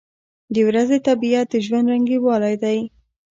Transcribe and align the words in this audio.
•د 0.53 0.55
ورځې 0.67 0.97
طبیعت 1.07 1.47
د 1.51 1.55
ژوند 1.65 1.85
رنګینوالی 1.93 2.55
دی. 2.63 2.79